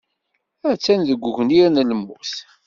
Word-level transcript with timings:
Attan 0.71 1.01
deg 1.09 1.21
ugnir 1.29 1.67
n 1.69 1.83
lmut. 1.89 2.33